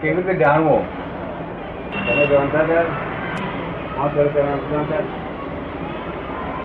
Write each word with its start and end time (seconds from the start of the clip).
કેવી 0.00 0.14
રીતે 0.14 0.34
જાણવો? 0.34 0.84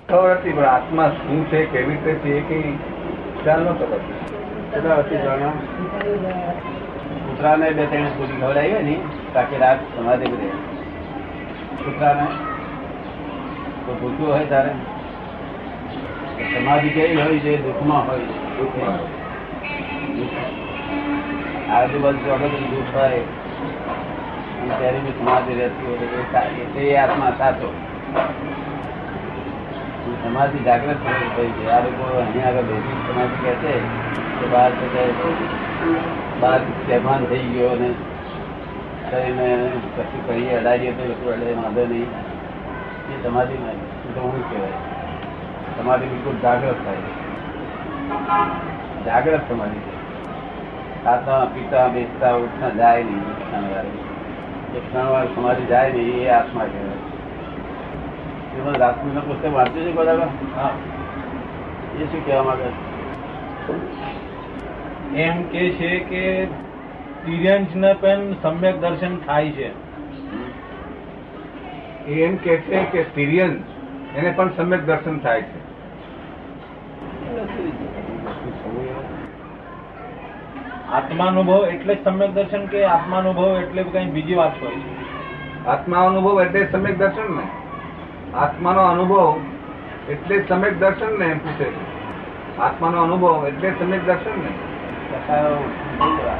ખબર 0.08 0.32
હતી, 0.32 0.52
પણ 0.52 0.64
આત્મા 0.64 1.08
શું 1.08 1.46
છે, 1.46 1.64
કેવી 1.64 1.84
રીતે 1.84 2.14
છે, 2.14 2.38
એ 2.38 2.40
કઈ 2.40 2.78
ખ્યાલ 3.44 3.60
નતો 3.60 4.00
કેટલા 4.74 4.94
બે 7.56 7.86
ત્રણ 7.86 8.04
પૂરી 8.04 8.40
ખવડાવી 8.40 8.72
ને 8.72 9.00
તાકી 9.34 9.56
રાત 9.56 9.78
સમાધિ 9.96 10.24
રહે. 10.24 10.50
કૂતરાને? 11.84 12.26
તો 13.86 13.94
ભૂખ્યું 13.94 14.32
હોય 14.32 14.44
તારે? 14.44 14.70
સમાધિ 16.54 16.88
કેવી 16.88 17.16
હોય 17.16 17.38
છે, 17.38 17.56
દુઃખમાં 17.56 18.08
હોય 18.08 18.18
દુઃખમાં. 18.18 20.67
આજુબાજુ 21.72 22.18
ચોગત 22.18 22.42
દુઃખ 22.42 22.96
હોય 22.96 23.20
અને 24.86 24.98
બી 24.98 25.10
સમાધિ 25.10 25.54
રહેતી 25.54 25.86
હોય 25.86 26.96
તો 26.98 27.12
આત્મા 27.12 27.30
સાચો. 27.38 27.68
સમાધિ 30.22 30.58
જાગ્રત 30.58 30.96
થઈ 30.96 31.28
થઈ 31.36 31.50
છે. 31.50 31.70
આ 31.70 31.80
લોકો 31.80 32.04
અહીંયા 32.20 32.48
આગળ 32.48 32.62
બેસી 32.62 32.96
સમાધિ 33.08 33.36
કહે 33.42 33.54
છે 33.54 33.80
કે 34.40 34.46
બહાર 34.46 34.72
બહાર 36.40 36.60
બેભાન 36.88 37.24
થઈ 37.24 37.44
ગયો 37.44 37.74
ને 37.74 37.90
શરીરને 39.10 39.70
કશું 39.96 40.26
કહીએ 40.26 40.58
અડાડીએ 40.58 40.92
તો 40.92 41.02
એટલું 41.02 41.32
અડે 41.32 41.54
વાંધો 41.54 41.86
નહીં. 41.90 42.08
એ 43.12 43.22
સમાધિ 43.22 43.54
તો 44.14 44.20
હું 44.20 44.50
કહેવાય. 44.50 44.70
સમાધિ 45.78 46.06
બિલકુલ 46.06 46.40
જાગ્રત 46.42 46.84
થાય. 46.84 46.96
જાગ્રત 49.06 49.40
સમાધિ 49.48 49.78
છે. 49.78 49.97
ખાતા 51.08 51.44
પીતા 51.52 51.88
બેસતા 51.88 52.30
ઉઠતા 52.36 52.70
જાય 52.78 53.02
નહીં 53.02 53.20
એક 53.28 53.36
ક્ષણ 53.42 53.66
વાર 53.72 53.86
એક 54.76 54.82
ક્ષણ 54.86 55.06
વાર 55.12 55.26
સમાધિ 55.34 55.64
જાય 55.66 55.92
નહીં 55.92 56.18
એ 56.22 56.26
આત્મા 56.38 56.66
કહેવાય. 56.72 57.00
એમાં 58.58 58.76
રાજપૂતનું 58.82 59.24
પુસ્તક 59.28 59.54
વાંચ્યું 59.54 59.86
છે 59.86 59.92
બધા 59.92 60.28
એ 62.00 62.08
શું 62.12 62.22
કહેવા 62.26 62.42
માંગે 62.42 62.68
એમ 65.22 65.36
કે 65.52 65.62
છે 65.78 65.92
કે 66.10 66.22
તિર્યંશને 67.24 67.90
પણ 68.00 68.34
સમ્યક 68.42 68.80
દર્શન 68.80 69.14
થાય 69.26 69.50
છે. 69.50 69.70
એ 72.08 72.12
એમ 72.26 72.36
કે 72.44 72.54
છે 72.68 72.78
કે 72.92 73.00
તિર્યન 73.16 73.52
એને 74.16 74.30
પણ 74.36 74.50
સમ્યક 74.56 74.86
દર્શન 74.86 75.16
થાય 75.28 75.42
છે. 75.48 75.67
આત્માનુભવ 80.92 81.66
એટલે 81.66 81.94
જ 81.94 82.04
સમ્યક 82.04 82.30
દર્શન 82.30 82.66
કે 82.66 82.84
આત્માનુભવ 82.84 83.62
એટલે 83.62 83.82
કઈ 83.82 84.04
બીજી 84.04 84.34
વાત 84.34 84.62
હોય 84.62 84.70
છે? 84.70 85.08
આત્મા 85.66 86.06
અનુભવ 86.06 86.42
એટલે 86.42 86.68
સમ્યક 86.72 86.98
દર્શન 86.98 87.36
ને? 87.36 87.42
આત્માનો 88.36 88.82
અનુભવ 88.82 89.40
એટલે 90.08 90.38
જ 90.38 90.48
સમ્યક 90.48 90.78
દર્શન 90.78 91.18
ને 91.18 91.26
એમ 91.26 91.38
પૂછે 91.38 91.64
છે. 91.64 92.58
આત્માનો 92.58 93.02
અનુભવ 93.02 93.46
એટલે 93.46 93.70
જ 93.70 93.78
સમ્યક 93.78 94.06
દર્શન 94.06 94.30
ને? 94.30 94.50
કસાયો 95.12 95.56
થઈ 95.98 96.10
જવા. 96.10 96.38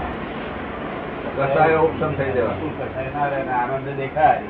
કસાયો 1.37 1.81
ઉપશમ 1.81 2.13
થઈ 2.13 2.31
જવા 2.31 2.55
કસાય 2.79 3.49
આનંદ 3.49 3.97
દેખાય. 3.97 4.43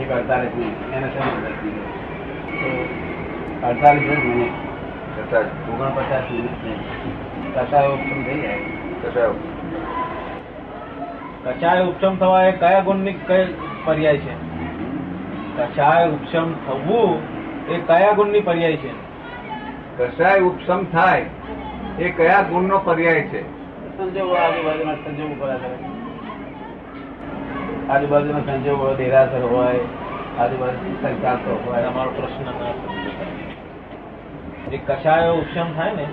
એક 0.00 0.10
અડતાલીસ 0.10 0.54
મિનિટ. 0.54 0.94
એને 0.94 1.06
સમજ 1.06 1.44
અડતાલીસ 3.64 4.02
મિનિટ? 4.02 4.52
કસાય 5.18 5.42
ઓગણપચાસ 5.42 6.22
મિનિટ 6.30 7.58
કસાયો 7.58 7.92
ઉપશમ 7.92 8.24
થઈ 8.24 8.40
જાય. 8.40 8.87
કચાય 11.44 11.82
ઉપશમ 11.82 12.16
થવા 12.16 12.42
એ 12.44 12.52
કયા 12.52 12.80
ગુણની 12.80 13.12
કઈ 13.12 13.54
પર્યાય 13.84 14.18
છે? 14.18 14.34
કચાય 15.58 16.08
ઉપશમ 16.08 16.54
થવું 16.66 17.18
એ 17.68 17.78
કયા 17.78 18.12
ગુણની 18.12 18.40
પર્યાય 18.40 18.76
છે? 18.76 18.90
કચાય 19.98 20.40
ઉપશમ 20.40 20.84
થાય 20.84 21.24
એ 21.98 22.10
કયા 22.10 22.42
ગુણનો 22.42 22.78
પર્યાય 22.78 23.22
છે? 23.22 23.44
સંજોગો 23.98 24.34
આજુબાજુના 24.36 24.94
સંજોગ 24.94 25.40
હોય 25.40 25.58
આજુબાજુના 27.90 28.40
સંજોગો 28.40 28.94
દેરાસર 28.94 29.42
હોય 29.42 29.80
આજુબાજુ 30.40 30.78
હોય 31.66 31.82
અમારો 31.82 32.10
પ્રશ્ન 32.10 32.44
ના 32.44 32.72
જે 34.70 34.78
કશાયો 34.78 35.34
ઉપશમ 35.34 35.74
થાય 35.74 35.92
ને 35.92 36.06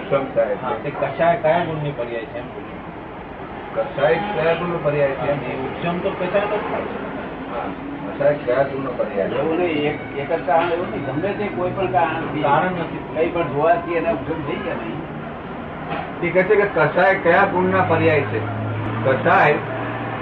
ઉપશમ 0.00 0.24
થાય 0.24 0.80
છે. 0.80 0.90
કશાય 0.90 1.36
કયા 1.36 1.58
ગુણની 1.58 1.90
પર્યાય 1.90 2.24
છે 2.24 2.40
કશાય 3.74 4.14
કયા 4.14 4.54
ગુણ 4.54 4.68
નો 4.68 4.78
પર્યાય 4.82 5.10
છે? 5.10 5.30
અને 5.30 5.98
તો 5.98 6.10
કશાય 6.10 6.40
તો 6.40 6.56
થાય 6.56 6.80
છે. 6.80 7.16
હા, 7.52 7.62
કસાય 8.12 8.34
કયા 8.34 8.62
ગુણનો 8.62 8.90
પર્યાય 8.90 9.28
એવું 9.28 9.58
નહીં 9.58 9.68
એક 9.68 10.18
એક 10.18 10.32
જ 10.32 10.46
કારણ 10.46 10.72
એવું 10.72 10.90
નહીં 10.90 11.04
ગમે 11.06 11.32
તે 11.32 11.46
કોઈ 11.46 11.70
પણ 11.70 11.86
કારણ 11.86 12.42
કારણ 12.42 12.66
નથી. 12.66 12.98
કઈ 13.14 13.30
પણ 13.30 13.42
જોવાથી 13.42 13.94
એને 13.94 14.12
ઉપશમ 14.12 14.42
થઈ 14.46 14.56
ગયા 14.56 14.74
નહીં. 14.74 15.16
એ 16.22 16.30
કહે 16.30 16.42
છે 16.42 16.56
કે 16.56 16.64
કશાય 16.64 17.14
કયા 17.14 17.44
ગુણના 17.44 17.82
પર્યાય 17.82 18.20
છે? 18.20 18.40
કસાય 19.04 19.52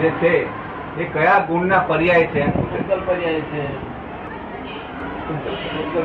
જે 0.00 0.10
છે 0.10 0.64
એ 1.00 1.04
કયા 1.04 1.38
ગુણના 1.38 1.78
પર્યાય 1.78 2.26
છે 2.26 2.46
પર્યાય 3.06 3.40
છે. 3.40 3.94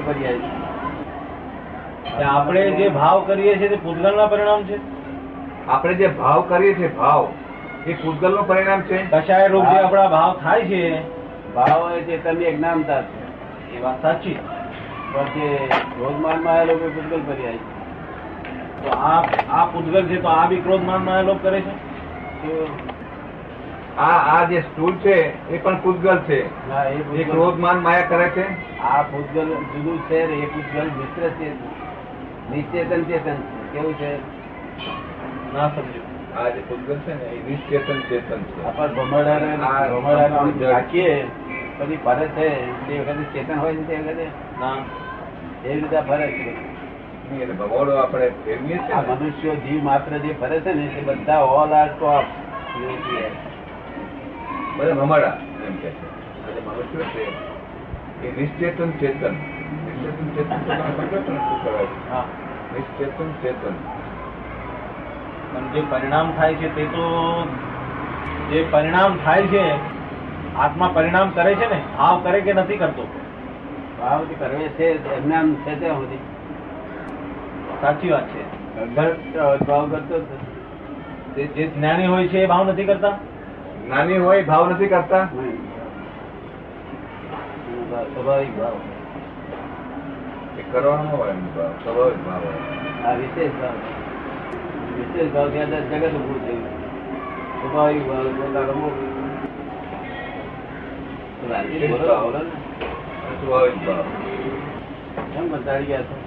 પર્યાય 0.06 0.34
છે. 0.34 0.59
આપણે 2.24 2.72
જે 2.72 2.90
ભાવ 2.90 3.24
કરીએ 3.28 3.58
છીએ 3.58 3.70
તે 3.70 3.76
પૂતગલના 3.76 4.28
પરિણામ 4.28 4.64
છે? 4.64 4.80
આપણે 5.68 5.94
જે 5.94 6.08
ભાવ 6.08 6.42
કરીએ 6.42 6.76
છીએ 6.76 6.88
ભાવ 6.88 7.28
એ 7.88 7.94
પૂતગલનું 7.94 8.48
પરિણામ 8.48 8.82
છે? 8.82 8.98
કશાય 9.12 9.48
રૂપ 9.48 9.64
જે 9.64 9.80
આપણા 9.80 10.08
ભાવ 10.08 10.38
થાય 10.38 10.66
છે? 10.66 11.02
ભાવ 11.56 11.92
એ 11.92 12.02
ચેતનની 12.02 12.46
અજ્ઞાનતા 12.46 13.02
છે. 13.02 13.78
એ 13.78 13.82
વાત 13.82 14.02
સાચી. 14.02 14.40
પણ 15.14 15.24
જે 15.24 15.70
રોજમાનમાં 16.00 16.62
એ 16.62 16.66
લોકો 16.66 16.86
પૂતગલ 16.86 17.22
આવી 17.32 17.60
તો 18.84 18.90
આ 18.92 19.24
આ 19.50 19.66
પૂતગલ 19.66 20.08
છે 20.08 20.22
તો 20.22 20.28
આ 20.28 20.48
બી 20.48 20.62
ક્રોધમાનમાં 20.62 21.24
લોક 21.24 21.42
કરે 21.42 21.62
છે? 21.62 21.72
તો 22.42 22.68
આ 23.98 24.20
આ 24.36 24.46
જે 24.46 24.62
સ્ટૂલ 24.62 24.96
છે 24.96 25.34
એ 25.50 25.58
પણ 25.58 25.76
પૂતગલ 25.76 26.18
છે. 26.18 26.70
ના 26.70 26.84
એ 26.84 27.04
એ 27.16 27.24
ક્રોધમાન 27.24 27.78
માયા 27.78 28.02
કરે 28.02 28.30
છે? 28.30 28.46
આ 28.84 29.04
પૂતગલ 29.04 29.48
જુદું 29.74 30.00
છે 30.08 30.28
ને 30.28 30.34
એ 30.34 30.46
પૂતગલ 30.46 30.92
મિત્ર 30.98 31.22
છે. 31.22 31.52
નિશ્ચેતન 32.52 33.04
ચેતન 33.04 33.38
કેવું 33.74 33.94
છે? 33.94 34.12
ના 35.54 35.70
સમજો 35.70 36.02
આ 36.38 36.50
જે 36.50 36.62
પૂતગલ 36.68 36.98
છે 36.98 37.14
ને 37.14 37.26
એ 37.26 37.50
નિશ્ચેતન 37.50 38.00
ચેતન 38.00 38.42
છે. 38.44 38.66
આપણ 38.66 38.94
ભમરડાને 38.94 39.64
આ 39.64 39.88
ભમરડાને 39.88 40.36
આમ 40.36 40.52
જળ. 40.52 40.66
રાખીએ 40.68 41.26
પછી 41.80 42.00
ફરે 42.04 42.26
છે 42.28 42.50
તે 42.88 43.00
વખતે 43.00 43.24
ચેતન 43.34 43.60
હોય 43.60 43.76
છે 43.76 43.88
તે 43.88 43.96
વખતે? 43.96 44.28
ના. 44.60 44.76
એવી 45.66 45.80
રીતે 45.82 46.02
ફરે 46.02 46.28
છે. 46.28 46.54
એટલે 47.42 47.54
ભગવાડો 47.54 47.98
આપણે 47.98 48.30
ફેરવીએ 48.46 48.78
છીએ 48.78 49.02
મનુષ્યો 49.10 49.56
જીવ 49.56 49.84
માત્ર 49.84 50.18
જે 50.18 50.34
ફરે 50.34 50.60
છે 50.60 50.74
ને 50.74 50.88
તે 50.88 51.02
બધા 51.02 51.40
ઓલ 51.40 51.74
આર 51.74 51.90
ટોપ 51.90 52.26
બધા 54.78 54.94
ભમરડા 54.94 55.38
એમ 55.68 55.76
કે 55.76 55.90
છે. 55.90 56.62
મનુષ્યો 56.66 57.06
છે 57.14 57.24
એ 58.28 58.32
નિશ્ચેતન 58.42 58.92
ચેતન. 59.00 59.36
નિશ્ચેતન 60.00 60.60
ચેતન 62.98 63.30
ચેતન 63.42 63.76
પણ 65.54 65.74
જે 65.74 65.82
પરિણામ 65.90 66.28
થાય 66.38 66.56
છે 66.56 66.70
તે 66.76 66.86
તો 66.86 67.06
જે 68.52 68.64
પરિણામ 68.72 69.18
થાય 69.26 69.44
છે 69.44 69.80
આત્મા 70.56 70.94
પરિણામ 70.94 71.30
કરે 71.30 71.56
છે 71.56 71.70
ને 71.70 71.82
ભાવ 71.98 72.24
કરે 72.24 72.42
કે 72.42 72.54
નથી 72.54 72.78
કરતો? 72.78 73.04
ભાવ 74.00 74.26
જે 74.26 74.34
કરવે 74.34 74.68
છે 74.68 75.00
એમના 75.16 75.44
છે 75.44 75.80
ત્યાં 75.80 75.96
સુધી. 75.96 76.20
સાચી 77.82 78.10
વાત 78.10 78.28
છે. 78.28 78.44
ભાવ 79.68 79.90
કરતો 79.90 80.16
જ 81.36 81.70
જ્ઞાની 81.76 82.08
હોય 82.08 82.28
છે 82.28 82.44
એ 82.44 82.46
ભાવ 82.46 82.68
નથી 82.68 82.86
કરતા? 82.86 83.20
જ્ઞાની 83.86 84.18
હોય 84.18 84.44
ભાવ 84.44 84.70
નથી 84.70 84.88
કરતા? 84.88 85.24
નહીં. 85.24 85.48
એનો 85.48 85.58
ભાવ 87.92 88.04
સ્વાભાવિક 88.04 88.60
ભાવ. 88.60 88.99
કરવાનો 90.72 91.10
હોય 91.10 91.32
ભાવ 91.32 91.68
સ્વાભાવિક 91.84 92.26
ભાવ 92.26 92.42
આ 93.06 93.14
વિશેષ 93.14 93.52
ભાવ. 93.62 93.78
વિશેષ 94.98 95.32
ભાવ 95.32 95.50
ત્યાં 95.50 95.68
જગત 95.68 96.10
ઉભું 96.10 96.46
થયું. 96.46 96.64
સ્વાભાવિક 97.62 98.08
ભાવ 98.08 98.24
પોતાનો 101.88 102.30
ને. 102.32 102.50
સ્વાભાવિક 103.36 103.88
ભાવ. 103.88 104.04
કેમ 105.34 105.58
કંટાળી 105.58 105.86
ગયા 105.86 106.02
છો? 106.02 106.18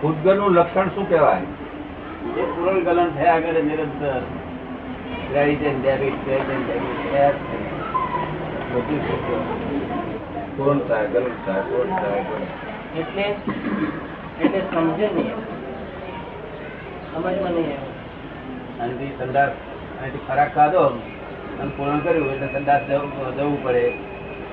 પૂતગલનું 0.00 0.54
લક્ષણ 0.54 0.88
શું 0.88 1.08
કહેવાય? 1.08 1.40
જે 2.22 2.42
પૂરણ 2.42 2.80
ગલન 2.80 3.10
થયા 3.10 3.40
કરે 3.40 3.62
નિરંતર 3.62 4.20
credit 5.30 5.62
and 5.62 5.82
debit 5.82 6.24
credit 6.24 6.50
and 6.50 6.66
debit 6.66 7.34
બધું 8.74 10.21
શક્ય. 10.52 10.64
પૂર્ણ 10.64 10.78
થાય 10.78 11.06
ગલન 11.06 11.24
થાય 11.24 11.60
પૂર્ણ 11.60 11.90
થાય 11.90 13.00
એટલે 13.00 13.22
એટલે 14.44 14.60
સમજે 14.60 15.10
નહીં 15.14 15.30
સમજમાં 17.14 17.52
નહીં 17.52 17.64
આવ્યું. 17.64 18.78
અહીંથી 18.80 19.12
સંદાસ 19.18 19.50
અહીંથી 20.00 20.18
ખોરાક 20.18 20.54
ખાધો 20.54 20.80
અને 20.80 21.70
પૂર્ણ 21.76 21.98
કર્યું 21.98 22.34
એટલે 22.34 22.46
સંદાસ 22.46 22.80
જવું 23.38 23.64
પડે. 23.64 23.92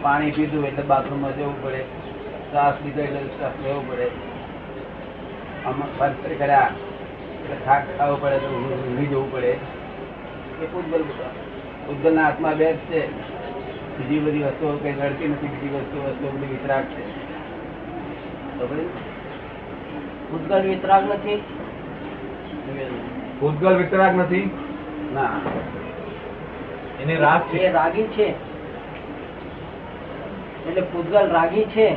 પાણી 0.01 0.31
પીધું 0.31 0.66
એટલે 0.66 0.84
બાથરૂમમાં 0.84 1.38
જવું 1.38 1.63
પડે. 1.63 1.81
શ્વાસ 2.51 2.86
લીધો 2.86 3.01
એટલે 3.01 3.19
શ્વાસ 3.19 3.51
લેવો 3.63 3.84
પડે. 3.88 4.07
આમાં 5.66 6.00
ખર્ચ 6.00 6.40
કર્યા 6.40 6.69
એટલે 7.44 7.56
થાક 7.66 7.84
ખાવો 7.98 8.16
પડે 8.16 8.38
તો 8.38 8.48
ઊંઘ- 8.48 8.88
ઊંઘી 8.88 9.06
જવું 9.06 9.31
પડે. 9.31 9.48
એ 9.48 10.68
પૂતગલ 10.72 11.04
પૂતગલના 11.88 12.24
હાથમાં 12.24 12.57
બે 12.57 12.74
જ 12.74 12.78
છે. 12.78 13.38
બીજી 14.00 14.19
બધી 14.19 14.44
વસ્તુઓ 14.44 14.72
કઈ 14.72 14.92
નડતી 14.92 15.28
નથી 15.28 15.48
બીજી 15.48 15.75
વસ્તુ 15.75 16.04
વસ્તુઓ 16.04 16.30
બધી 16.30 16.46
વિતરાગ 16.46 16.84
છે. 16.84 17.30
ભૂતગલ 20.31 20.62
વિતરાગ 20.62 21.12
નથી? 21.12 21.44
ભૂતગલ 23.42 23.78
વિતરાગ 23.78 24.16
નથી? 24.16 24.50
ના. 25.13 25.30
એને 27.01 27.16
રાગ 27.16 27.42
છે. 27.42 27.72
રાગી 27.72 28.04
છે. 28.04 28.28
એટલે 30.68 30.81
પૂતગલ 30.81 31.31
રાગી 31.31 31.63
છે? 31.63 31.94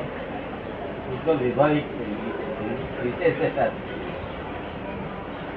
પૂતગલ 1.07 1.45
વિભાવિક 1.45 1.85
છે. 1.85 2.05
વિશેષ. 3.03 3.59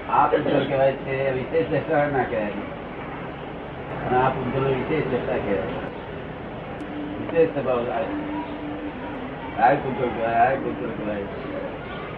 આ 0.09 0.27
પૂતગલ 0.27 0.65
કહેવાય 0.67 0.91
છે 0.91 1.31
વિશેષ 1.31 1.89
ના 1.89 2.23
કહેવાય. 2.23 2.51
અને 4.05 4.17
આ 4.17 4.29
ભૂતગલ 4.29 4.73
વિશેષ 4.73 5.03
કહેવાય. 5.25 5.84
વિશેષ 7.35 7.53
સ્વભાવ 7.53 7.87
આવે 7.91 8.07
છે. 8.09 8.25
આ 9.59 9.75
પૂતગલ 9.75 10.09
કહેવાય 10.09 10.43
આ 10.43 10.57
પૂતગલ 10.57 10.91
કહેવાય 10.91 11.25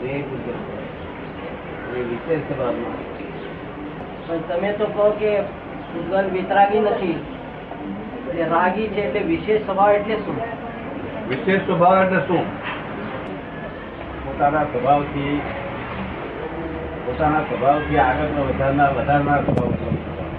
એ 0.10 0.20
પૂતગલ 0.24 0.58
કહેવાય 0.58 2.02
એ 2.02 2.04
વિશેષ 2.10 2.44
સ્વભાવમાં 2.44 2.98
પણ 4.28 4.44
તમે 4.50 4.72
તો 4.74 4.90
કહો 4.90 5.08
કે 5.20 5.32
પૂતગલ 5.92 6.30
વિતરાગી 6.32 6.82
નથી 6.82 7.18
એટલે 8.20 8.46
રાગી 8.46 8.90
છે 8.90 9.02
એટલે 9.04 9.24
વિશેષ 9.24 9.64
સ્વભાવ 9.64 9.96
એટલે 9.96 10.18
શું 10.20 10.38
વિશેષ 11.30 11.66
સ્વભાવ 11.66 12.02
એટલે 12.02 12.22
શું 12.28 12.46
પોતાના 14.26 14.66
સ્વભાવથી 14.68 15.36
પોતાના 17.06 17.44
સ્વભાવથી 17.50 18.00
આગળનો 18.06 18.42
વધારનાર 18.44 18.92
વધારનાર 18.94 19.42
સ્વભાવ 19.42 19.70
ઉત્પન્ન 19.70 19.98
થવાનો. 20.06 20.30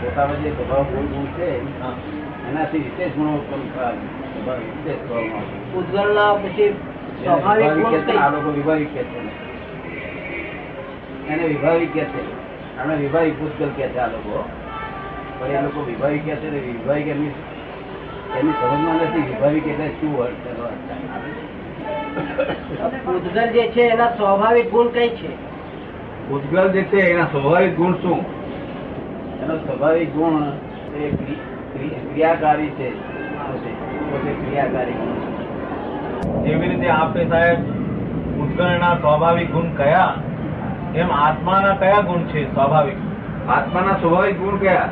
પોતાનો 0.00 0.34
જે 0.44 0.50
સ્વભાવ 0.50 0.84
ગુણ 0.94 1.12
ગુણ 1.12 1.28
છે 1.36 1.50
હા. 1.80 1.94
એનાથી 2.48 2.80
વિશેષ 2.80 3.12
ગુણો 3.16 3.32
ઉત્પન્ન 3.34 3.64
થવા 3.70 3.92
સ્વભાવ 4.30 4.60
વિશેષ 4.66 5.00
સ્વભાવમાં 5.00 5.42
આવે. 5.42 5.56
પૂતગલ 5.72 6.08
ના 6.14 6.32
પછી 6.36 6.70
સ્વાભાવિક 7.18 7.72
ગુણ 7.74 7.94
આ 7.94 8.02
કઈ? 8.06 8.18
લોકો 8.34 8.50
વિભાવિક 8.50 8.90
કહે 8.94 9.02
છે 9.04 9.18
એને 11.30 11.44
વિભાવિક 11.48 11.90
કહે 11.92 12.04
છે 12.06 12.20
આને 12.78 12.94
વિભાવિક 12.96 13.34
પૂતગલ 13.40 13.70
કહે 13.76 13.86
છે 13.88 14.00
આ 14.00 14.08
લોકો 14.08 14.38
પણ 15.38 15.54
એ 15.54 15.62
લોકો 15.62 15.80
વિભાવિક 15.82 16.22
કહે 16.24 16.34
છે 16.42 16.48
વિભાવિક 16.68 17.06
એમની 17.08 17.34
એમની 18.36 18.56
સમજમાં 18.60 18.96
નથી 19.00 19.24
વિભાવિક 19.24 19.64
એટલે 19.66 19.88
શું 19.98 20.14
અર્થ? 20.22 20.46
પૂતગલ 23.04 23.52
જે 23.52 23.64
છે 23.70 23.82
એના 23.88 24.12
સ્વાભાવિક 24.16 24.70
ગુણ 24.70 24.88
કઈ 24.90 25.10
છે 25.12 25.30
ભૂતગલ 26.28 26.72
જે 26.72 26.82
છે 26.84 27.00
એના 27.10 27.28
સ્વાભાવિક 27.28 27.74
ગુણ 27.76 27.94
શું 28.02 28.20
એનો 29.42 29.54
સ્વાભાવિક 29.58 30.10
ગુણ 30.12 30.36
એ 30.96 31.10
ક્રિયાકારી 31.72 32.70
છે. 32.70 32.90
પોતે 32.90 33.70
પોતે 34.10 34.32
ક્રિયાકારી. 34.32 34.98
જેવી 36.44 36.68
રીતે 36.68 36.88
આપે 36.88 37.28
સાહેબ 37.28 37.58
ઉદ્ગણના 38.42 38.94
સ્વાભાવિક 38.94 39.52
ગુણ 39.52 39.68
કયા? 39.76 40.14
એમ 40.94 41.10
આત્માના 41.10 41.74
કયા 41.74 42.00
ગુણ 42.00 42.18
છે 42.18 42.54
સ્વાભાવિક? 42.54 42.96
આત્માના 43.48 43.92
સ્વાભાવિક 43.92 44.38
ગુણ 44.38 44.56
કયા? 44.56 44.88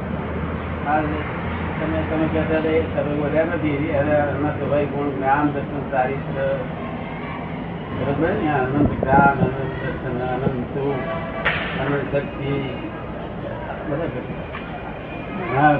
તમે 1.81 1.99
તમે 2.11 2.27
કહેતા 2.33 2.59
હતા 2.59 2.69
એ 2.69 2.81
તમે 2.81 3.15
બોલ્યા 3.15 3.45
નથી. 3.45 3.77
હવે 3.77 4.15
એના 4.15 4.51
સ્વાભાવિક 4.51 4.89
ગુણ 4.89 5.09
જ્ઞાન 5.09 5.47
દર્શન 5.53 5.91
ચારિત્ર. 5.91 6.59
બરોબર 7.99 8.33
ને? 8.43 8.49
અનંત 8.55 8.91
જ્ઞાન 8.91 9.39
અનંત 9.47 9.73
દર્શન 9.83 10.17
અનંત 10.27 10.67
સુખ 10.75 11.03
અનંત 11.81 12.17
શક્તિ. 12.17 12.55
બધા 13.89 15.79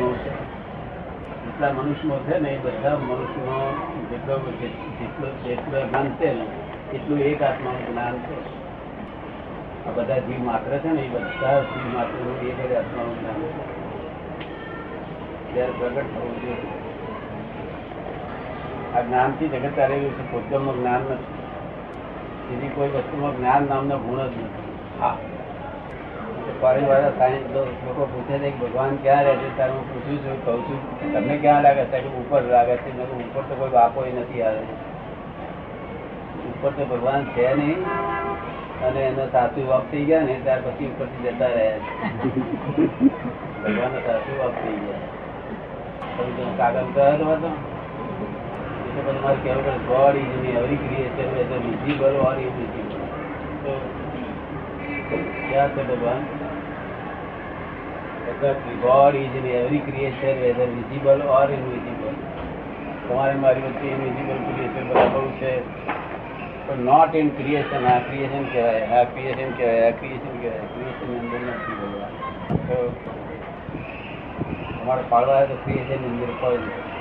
જેટલા 0.00 1.72
મનુષ્યો 1.72 2.18
છે 2.18 2.38
ને 2.38 2.50
એ 2.50 2.58
બધા 2.58 2.98
મનુષ્યનો 2.98 3.74
જેટલો 4.10 4.38
જેટલો 4.38 5.26
જેટલો 5.26 5.88
જ્ઞાન 5.88 6.08
છે 6.08 6.34
ને, 6.34 6.46
એટલું 6.92 7.18
એક 7.18 7.42
આત્માનું 7.42 7.92
જ્ઞાન 7.92 8.18
છે. 8.18 8.56
આ 9.88 9.90
બધા 9.94 10.18
જીવ 10.18 10.42
માત્ર 10.42 10.78
છે 10.78 10.88
ને, 10.88 11.02
એ 11.02 11.08
બધા 11.08 11.60
જીવ 11.60 11.94
માત્ર 11.94 12.46
એક 12.46 12.72
જ 12.72 12.74
આત્માનું 12.74 13.20
જ્ઞાન 13.20 13.34
છે. 13.34 13.86
ત્યારે 15.54 15.72
પ્રગટ 15.78 16.02
થવું 16.14 16.42
જોઈએ. 16.42 16.56
આ 18.94 19.00
જ્ઞાનથી 19.00 19.48
જગત 19.48 19.76
ચાલેલું 19.76 20.10
છે 20.10 20.32
પોતાનું 20.32 20.80
જ્ઞાન 20.80 21.00
નથી. 21.00 21.36
બીજી 22.50 22.68
કોઈ 22.68 22.88
વસ્તુમાં 22.88 23.36
જ્ઞાન 23.36 23.66
નામનો 23.68 23.98
ગુણ 23.98 24.18
જ 24.18 24.20
નથી. 24.20 25.00
હા. 25.00 25.16
ફોરેન 26.60 26.86
વાળા 26.86 27.10
સાયન્સ 27.18 27.50
લોકો 27.56 28.06
પૂછે 28.12 28.38
છે 28.38 28.50
કે 28.50 28.58
ભગવાન 28.66 28.96
ક્યાં 28.96 29.24
રહે 29.24 29.34
છે? 29.36 29.56
ત્યારે 29.56 29.72
હું 29.72 29.84
પૂછું 29.92 30.18
છું, 30.24 30.44
કહું 30.44 30.60
છું 30.62 31.12
તમને 31.12 31.36
ક્યાં 31.36 31.62
લાગે? 31.62 31.84
છે 31.84 31.98
કે 32.00 32.08
ઉપર 32.08 32.42
લાગે 32.42 32.76
છે. 32.76 32.90
ઉપર 33.28 33.42
તો 33.42 33.54
કોઈ 33.54 33.68
બાપો 33.68 34.06
નથી 34.20 34.42
આવે. 34.42 34.62
ઉપર 36.50 36.70
તો 36.70 36.84
ભગવાન 36.84 37.24
છે 37.24 37.54
નહીં. 37.54 37.84
અને 38.86 39.00
એનો 39.00 39.26
સાસુ 39.32 39.68
વાપ 39.68 39.84
થઈ 39.90 40.04
ગયા 40.04 40.20
ને, 40.20 40.40
ત્યાર 40.44 40.60
પછી 40.60 40.86
ઉપરથી 40.86 41.22
જતા 41.28 41.46
રહ્યા 41.46 41.78
છે. 41.78 41.92
ભગવાનના 43.62 44.02
સાસુ 44.06 44.32
વાપ 44.38 44.54
થઈ 44.62 44.78
ગયા. 44.86 45.14
કાગળ 46.58 46.86
કયો 46.94 47.30
હતો 47.30 47.50
એટલે 48.88 49.12
પછી 49.12 49.22
મારે 49.22 49.38
કહેવું 49.44 49.64
પડે 49.64 49.78
God 49.88 50.16
is in 50.16 50.52
every 50.52 50.76
creation 50.76 51.28
whether 51.36 51.58
visible 51.64 52.14
or 52.26 52.36
invisible 52.40 53.00
તો 53.64 53.72
ક્યાં 55.50 55.68
છે 55.68 55.82
ભગવાન? 55.88 56.45
God 58.26 59.14
is 59.14 59.36
in 59.36 59.46
every 59.46 59.78
creation 59.78 60.40
whether 60.40 60.64
visible 60.64 61.22
or 61.22 61.50
invisible 61.50 62.14
તમારે 63.08 63.34
મારી 63.34 63.60
વચ્ચે 63.60 63.86
ઇનવિઝિબલ 63.88 64.34
ક્રિએશન 64.34 64.88
બરાબર 64.88 65.20
છે? 65.20 65.60
પણ 66.68 66.76
નોટ 66.76 67.14
ઇન 67.16 67.28
ક્રિએશન 67.28 67.86
આ 67.86 67.98
ક્રિએશન 67.98 68.44
કહેવાય, 68.44 68.80
આ 68.80 69.04
કહેવાય 69.04 69.32
આ 69.32 69.50
કહેવાય. 69.50 69.92
ક્રિએશન 69.92 71.18
અંદર 71.18 71.38
નથી 71.38 71.74
ભગવાન. 71.74 72.12
તમારે 74.82 75.02
પાડવા 75.08 75.44
તો 75.44 75.54
ક્રિએશન 75.54 76.04
અંદર 76.04 76.32
પડે 76.40 76.96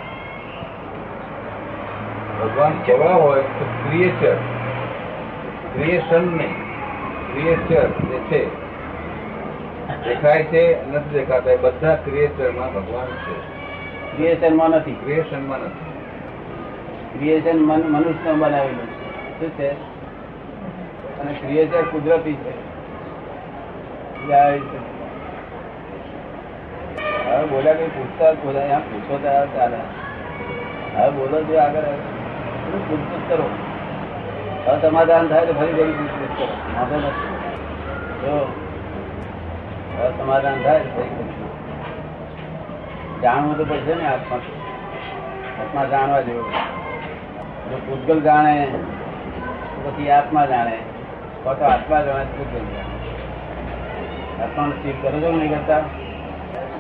ભગવાન 2.41 2.71
કેવા 2.85 3.13
હોય 3.13 3.41
તો 3.41 3.65
ક્રિએચર 3.65 4.35
ક્રિએશન 5.73 6.37
નહીં. 6.37 6.53
ક્રિએચર 7.33 7.87
જે 7.87 8.19
છે 8.19 8.64
દેખાય 10.07 10.43
છે 10.43 10.91
નથી 10.91 11.13
દેખાતા 11.13 11.55
બધા 11.61 11.95
ક્રિએચરમાં 11.95 12.73
ભગવાન 12.73 13.05
છે. 13.05 13.39
ક્રિએશનમાં 14.17 14.69
નથી. 14.69 14.91
ક્રિએશનમાં 14.91 15.59
નથી. 15.59 15.85
ક્રિએશન 17.19 17.59
મનુષ્ય 17.65 18.33
બનાવેલું 18.33 18.85
શું 19.39 19.49
છે? 19.49 19.71
અને 21.19 21.33
ક્રિએચર 21.33 21.81
કુદરતી 21.81 22.33
છે. 22.33 22.65
હવે 27.31 27.45
બોલ્યા 27.45 27.73
કઈ 27.73 27.87
પૂછતા 27.87 28.33
બોલા 28.33 28.59
બોલ્યા 28.61 28.79
પૂછો 28.79 29.17
તો 29.17 29.57
ચાલે. 29.57 29.77
હવે 30.97 31.09
બોલો 31.11 31.43
જો 31.43 31.57
આગળ. 31.57 31.81
પૂછપૂછ 32.89 33.29
કરો? 33.29 33.49
હવે 34.67 34.81
સમાધાન 34.81 35.27
થાય 35.27 35.45
તો 35.45 35.53
ફરી 35.53 35.73
ફરી 35.73 35.91
પૂછપૂછ 35.91 36.37
કરો. 36.37 36.47
વાંધો 36.47 36.95
નથી. 36.95 37.27
જો 38.21 38.64
સમાધાન 39.95 40.63
થાય 40.63 40.81
જાણવું 43.21 43.57
તો 43.57 43.65
પડશે 43.65 43.95
ને 43.95 44.07
આત્મા. 44.07 44.37
આત્મા 45.59 45.85
જાણવા 45.85 46.21
જેવું. 46.21 46.51
જો 47.69 47.77
પૂતગલ 47.77 48.21
જાણે 48.21 48.67
પછી 49.85 50.09
આત્મા 50.09 50.45
જાણે. 50.45 50.77
તો 51.43 51.49
આત્મા 51.49 52.01
જાણે 52.01 52.23
પૂતગલ 52.23 52.59
જાણે. 52.59 52.95
આત્માનો 54.43 54.71
સ્થિર 54.71 54.95
કરો 55.01 55.21
છો 55.21 55.31
નહીં 55.31 55.49
કરતા? 55.49 55.79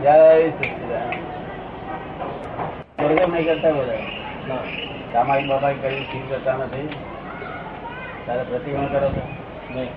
જય 0.01 0.49
સચિદાનંદ 0.49 1.13
કરો 2.97 3.15
છો 3.17 3.31
નહીં 3.33 3.45
કરતા 3.45 3.71
બધા? 3.71 3.97
સામાયિક 5.13 5.47
બાબા 5.47 5.71
કરી 5.71 6.03
સ્થિર 6.03 6.21
કરતા 6.29 6.53
નથી. 6.53 6.89
તારે 8.27 8.43
પ્રતિક્રમણ 8.43 8.85
કરો 8.85 9.09
છો? 9.09 9.21
નહીં. 9.75 9.89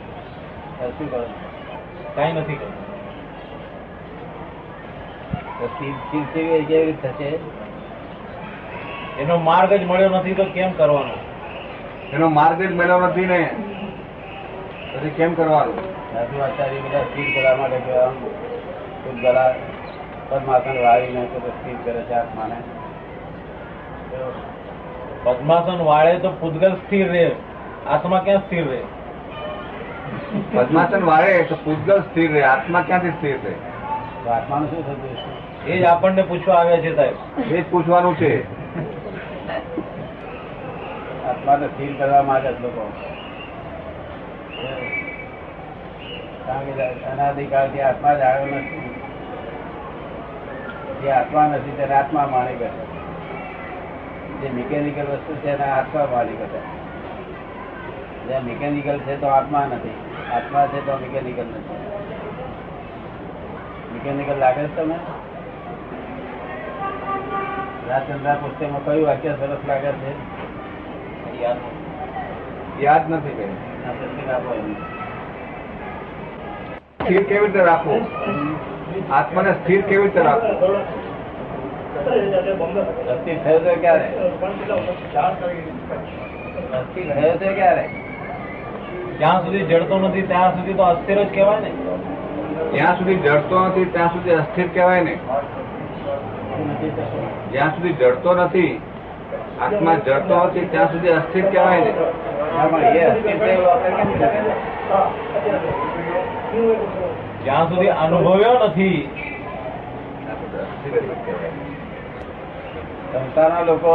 શું 0.99 1.11
કરો 1.11 1.25
છો? 1.25 1.35
કઈ 2.17 2.33
નથી 2.33 2.55
કરતું. 2.55 2.88
કેવી 5.59 6.25
કેવી 6.65 6.85
રીતે 6.87 7.09
થશે? 7.09 7.31
એનો 9.23 9.37
માર્ગ 9.39 9.73
જ 9.73 9.85
મળ્યો 9.85 10.11
નથી 10.11 10.35
તો 10.35 10.45
કેમ 10.45 10.73
કરવાનો? 10.73 11.17
એનો 12.13 12.29
માર્ગ 12.29 12.63
જ 12.63 12.73
મળ્યો 12.73 13.01
નથી 13.01 13.27
ને 13.27 13.41
પછી 14.93 15.11
કેમ 15.11 15.35
કરવાનું? 15.35 15.79
સાધુ 16.13 16.43
આચાર્ય 16.43 16.81
બધા 16.81 17.03
સ્થિર 17.03 17.27
કરવા 17.35 17.57
માટે 17.57 17.79
ખુદ 19.05 19.17
ગળા 19.23 19.55
પદ્માસન 20.31 20.79
વાળીને 20.83 21.25
તો 21.25 21.39
સ્થિર 21.49 21.77
કરે 21.85 22.03
છે 22.03 22.15
આત્માને. 22.15 22.59
પદ્માસન 25.25 25.83
વાળે 25.85 26.19
તો 26.19 26.31
પૂતગલ 26.41 26.75
સ્થિર 26.75 27.07
રહે. 27.13 27.31
આત્મા 27.87 28.21
ક્યાં 28.21 28.39
સ્થિર 28.39 28.65
રહે? 28.69 28.83
પદ્માસન 30.55 31.05
વાળે 31.05 31.43
તો 31.43 31.55
પૂતગલ 31.65 32.01
સ્થિર 32.01 32.33
રહે. 32.33 32.43
આત્મા 32.43 32.81
ક્યાંથી 32.81 33.11
સ્થિર 33.11 33.37
રહે? 33.45 33.55
આત્માનું 34.31 34.71
શું 34.71 34.87
થતું? 34.87 35.38
એ 35.69 35.79
જ 35.79 35.85
આપણને 35.85 36.23
પૂછવા 36.23 36.55
આવ્યા 36.55 36.77
છે 36.77 36.97
સાહેબ. 36.97 37.41
એ 37.53 37.61
જ 37.61 37.65
પૂછવાનું 37.71 38.17
છે. 38.17 38.33
આત્માને 41.29 41.67
સ્થિર 41.67 41.95
કરવા 41.99 42.23
માટે 42.23 42.53
જ 42.53 42.61
લોકો. 42.63 42.93
કારણ 46.47 47.81
આત્મા 47.81 48.15
જ 48.15 48.21
આવ્યો 48.21 48.57
નથી. 48.57 48.91
જે 51.03 51.11
આત્મા 51.11 51.47
નથી 51.47 51.71
તેને 51.71 51.95
આત્મા 51.95 52.27
માની 52.27 52.57
કરે 52.57 52.71
જે 54.41 54.49
મિકેનિકલ 54.49 55.03
વસ્તુ 55.03 55.35
છે 55.35 55.49
એને 55.49 55.65
આત્મા 55.65 56.09
માની 56.13 56.37
કરે 56.37 56.61
જે 58.29 58.39
મિકેનિકલ 58.39 58.99
છે 58.99 59.21
તો 59.21 59.27
આત્મા 59.27 59.67
નથી. 59.67 59.95
આત્મા 60.33 60.67
છે 60.67 60.87
તો 60.87 60.97
મિકેનિકલ 60.97 61.43
નથી. 61.43 61.79
મિકેનિકલ 63.95 64.39
લાગે 64.39 64.63
છે 64.63 64.77
તમે 64.77 64.95
રાજચંદ્રા 67.89 68.35
પુસ્તકમાં 68.35 68.85
કયું 68.85 69.07
વાક્ય 69.07 69.33
સરસ 69.33 69.63
લાગે 69.69 69.93
છે? 69.93 70.13
યાદ 72.83 73.11
નથી. 73.11 73.47
સ્થિર 77.01 77.23
કેવી 77.23 77.47
રીતે 77.47 77.65
રાખવું? 77.65 78.03
આત્માને 79.13 79.53
સ્થિર 79.53 79.81
કેવી 79.83 80.03
રીતે 80.03 80.23
રાખવું? 80.23 80.77
અસ્થિર 83.11 83.39
થયો 83.45 83.59
તો 83.59 83.75
ક્યારે? 83.81 84.09
અસ્થિર 86.73 87.07
થયો 87.15 87.37
તો 87.37 87.55
ક્યારે? 87.55 87.85
જ્યાં 89.19 89.45
સુધી 89.45 89.65
જડતો 89.65 89.99
નથી 89.99 90.23
ત્યાં 90.23 90.51
સુધી 90.55 90.75
તો 90.75 90.83
અસ્થિર 90.83 91.19
જ 91.25 91.35
કહેવાય 91.35 91.61
ને. 91.61 91.71
જ્યાં 92.73 92.99
સુધી 92.99 93.17
જડતો 93.17 93.57
નથી 93.67 93.85
ત્યાં 93.85 94.09
સુધી 94.09 94.31
અસ્થિર 94.31 94.69
કહેવાય 94.75 95.01
ને. 95.01 95.15
જ્યાં 97.53 97.71
સુધી 97.71 97.93
જડતો 97.93 98.35
નથી 98.35 98.81
આત્મા 99.61 99.95
જડતો 99.95 100.35
નથી 100.45 100.67
ત્યાં 100.67 100.93
સુધી 100.93 101.09
અસ્થિર 101.09 101.45
કહેવાય 101.51 101.81
ને? 101.81 101.93
જ્યાં 107.45 107.69
સુધી 107.69 107.89
અનુભવ્યો 107.89 108.55
નથી. 108.59 108.99
સંસ્થાના 113.13 113.63
લોકો 113.63 113.93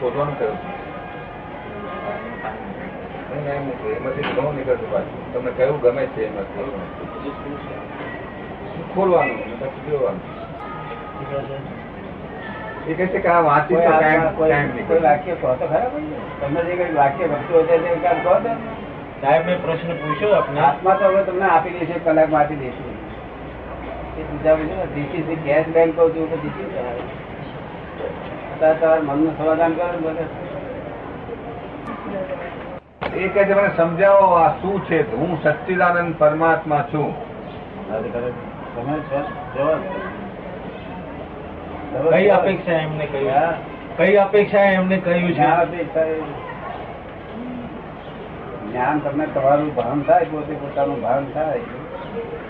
શોધવાનું 0.00 0.36
મૂકો. 3.64 3.86
એમાંથી 3.96 4.22
ઘણું 4.36 4.54
નીકળશે 4.56 4.86
પાછું 4.92 5.32
તમને 5.32 5.50
કયું 5.50 5.80
ગમે 5.80 6.04
છે 6.06 6.22
એમાંથી 6.26 6.70
ખોલવાનું 8.94 9.60
પછી 9.60 9.90
જોવાનું. 9.90 10.38
એ 12.86 12.94
કહે 12.94 13.06
છે 13.06 13.18
કે 13.18 13.28
આ 13.28 13.40
વાંચી 13.40 13.74
તો 13.74 13.80
આત્મા- 13.80 14.00
ટાઈમ 14.00 14.36
કોઈ- 14.36 14.82
કોઈ 14.88 15.00
વાક્ય 15.00 15.34
કહો 15.34 15.54
તો 15.54 15.66
ખરા 15.66 15.90
તમને 16.40 16.64
જે 16.64 16.84
કઈ 16.84 16.94
વાક્ય 16.94 17.28
ગમતું 17.28 17.56
હોય 17.56 17.78
તે 17.78 17.78
કાંઈ 17.78 18.20
કહો 18.22 18.34
તો. 18.34 18.48
સાહેબ 19.20 19.46
મેં 19.46 19.62
પ્રશ્ન 19.62 19.92
પૂછ્યો 19.92 20.34
આપને. 20.34 20.60
આત્મા 20.60 20.94
તો 20.94 21.04
હવે 21.04 21.22
તમને 21.24 21.44
આપી 21.44 21.70
દઈશું 21.70 22.04
કલાક 22.04 22.34
આપી 22.34 22.54
દઈશું. 22.54 22.98
એ 24.18 24.22
બીજા 24.22 24.54
બધું 24.54 24.94
ડીસીસી 24.94 25.34
ગેસ 25.34 25.66
બેંક 25.66 25.96
કહું 25.96 26.16
છું 26.16 26.30
કે 26.30 26.36
ડીસી 26.36 26.64
અત્યારે 28.54 28.74
તમારા 28.74 29.00
મનનું 29.02 29.38
સમાધાન 29.38 29.72
કરો 29.72 30.10
ને 30.10 30.20
એ 33.16 33.28
કહે 33.28 33.44
છે 33.44 33.54
મને 33.54 33.76
સમજાવો 33.76 34.26
આ 34.34 34.48
શું 34.48 34.84
છે? 34.84 35.16
હું 35.16 35.42
સચ્ચિદાનંદ 35.42 36.14
પરમાત્મા 36.18 36.84
છું. 36.94 37.14
તમે 38.78 39.02
કઈ 42.10 42.28
અપેક્ષા 42.28 42.72
એમને 42.72 43.06
કહ્યું? 43.06 43.54
કઈ 43.96 44.16
અપેક્ષા 44.16 44.58
એમને 44.58 44.96
કહ્યું 44.96 45.32
છે? 45.32 45.64
જ્ઞાન 48.70 48.98
તમને 48.98 49.26
તમારું 49.26 49.74
ભાન 49.74 50.02
થાય 50.02 50.24
પોતે 50.24 50.54
પોતાનું 50.54 51.02
ભાન 51.02 51.26
થાય. 51.34 51.60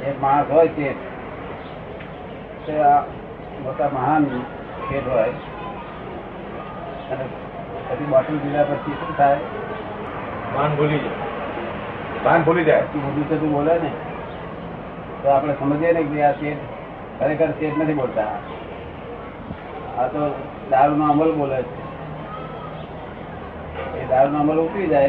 એક 0.06 0.22
માણસ 0.22 0.50
હોય 0.50 0.68
આ 2.80 3.02
મોટા 3.62 3.90
મહાન 3.92 4.42
ખેડ 4.90 5.08
હોય 5.08 5.32
અને 7.10 7.24
પછી 7.88 8.04
બોટલ 8.04 8.38
પીધા 8.38 8.64
પછી 8.64 8.92
શું 8.92 9.16
થાય? 9.16 9.36
માન 10.54 10.76
ભૂલી 10.76 10.98
જાય. 10.98 11.12
ભાન 12.24 12.42
ભૂલી 12.42 12.64
જાય. 12.64 12.82
બધું 12.82 13.14
બધું 13.14 13.40
તું 13.40 13.52
બોલે 13.52 13.78
ને. 13.78 13.90
તો 15.22 15.28
આપણે 15.28 15.54
સમજીએ 15.54 15.92
ને 15.92 16.02
કે 16.02 16.22
આ 16.22 16.32
શેઠ 16.32 16.56
ખરેખર 17.20 17.50
શેઠ 17.50 17.78
નથી 17.78 17.94
બોલતા. 17.94 18.26
આ 19.98 20.06
તો 20.06 20.34
દારૂનો 20.70 21.10
અમલ 21.10 21.32
બોલે 21.32 21.62
છે. 21.62 21.78
એ 23.98 24.06
દારૂનો 24.06 24.38
અમલ 24.38 24.58
ઉતરી 24.58 24.86
જાય 24.86 25.08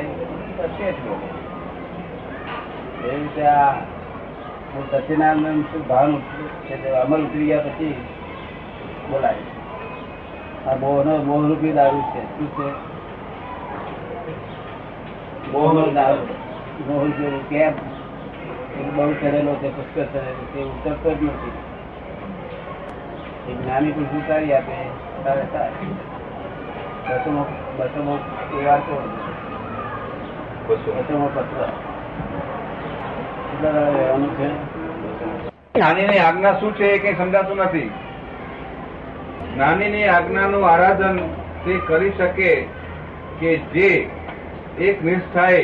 શેઠ 0.77 0.95
બોલે. 0.95 1.27
એ 3.07 3.19
રીતે 3.19 3.45
આ 3.45 3.71
હું 4.75 4.91
સચિનાનંદ 4.91 5.65
શું 5.65 5.87
ભાન 5.87 6.17
અમલ 7.05 7.25
ઉતરી 7.25 7.45
ગયા 7.45 7.59
પછી 7.59 7.95
બોલાય. 9.11 9.35
આ 10.67 10.75
મોહનો 10.75 11.23
મોહરૂપી 11.23 11.71
દારૂ 11.71 12.01
છે. 12.01 12.23
શું 12.23 12.47
છે? 12.51 12.71
બોહનો 15.51 15.91
દારૂ. 15.91 16.25
જેવું 17.09 17.49
કેમ? 17.49 17.71
એ 17.71 17.88
બહુ 18.95 19.13
ચડેલો 19.13 19.53
છે 19.55 19.69
પુષ્કર 19.69 20.05
ચડેલો 20.05 20.43
તે 20.53 20.59
ઉતરતો 20.63 21.09
જ 21.11 21.21
નથી. 21.23 21.55
જ્ઞાની 23.55 23.91
પુરુષ 23.91 24.13
ઉતારી 24.19 24.53
આપે, 24.53 24.75
તારે 25.23 25.43
આજ્ઞા 36.19 36.59
શું 36.59 36.71
છે 36.75 36.85
એ 36.85 36.99
કઈ 36.99 37.15
સમજાતું 37.15 37.57
નથી. 37.57 37.91
જ્ઞાનીની 39.53 40.07
આજ્ઞાનું 40.07 40.63
આરાધન 40.69 41.17
તે 41.65 41.73
કરી 41.87 42.13
શકે 42.17 42.51
કે 43.39 43.51
જે 43.57 43.89
એક 44.79 45.03
નિષ્ઠાએ 45.03 45.63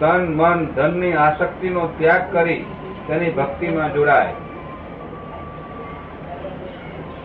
તન 0.00 0.22
મન 0.36 0.66
ધનની 0.76 1.12
આસક્તિનો 1.12 1.86
ત્યાગ 1.98 2.32
કરી 2.32 2.66
તેની 3.06 3.30
ભક્તિમાં 3.30 3.94
જોડાય. 3.94 4.34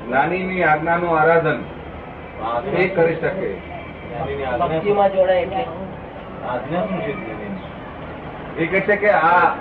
જ્ઞાનીની 0.08 0.64
આજ્ઞાનું 0.64 1.20
આરાધન 1.20 1.64
તે 2.72 2.88
કરી 2.90 3.16
શકે. 3.16 3.50
ભક્તિમાં 4.60 5.12
જોડાય 5.14 5.42
એટલે. 5.42 5.66
આજ્ઞા 6.50 6.88
શું 6.88 7.00
છે 7.02 7.18
એ 8.58 8.68
કહે 8.68 8.82
છે 8.82 8.96
કે 8.96 9.12
આ 9.12 9.56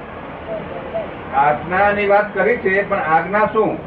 આજ્ઞાની 1.35 2.09
વાત 2.09 2.35
કરી 2.35 2.57
છે 2.57 2.83
પણ 2.83 2.99
આજ્ઞા 2.99 3.47
શું? 3.53 3.79